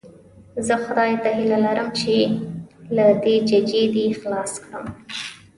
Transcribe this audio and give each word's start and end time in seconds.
زه 0.67 0.75
خدای 0.85 1.13
ته 1.21 1.29
هیله 1.37 1.57
لرم 1.65 1.87
چې 1.99 2.15
له 2.95 3.05
دې 3.23 3.35
ججې 3.49 3.83
دې 3.93 4.05
خلاص 4.21 4.51
کړم. 4.63 4.85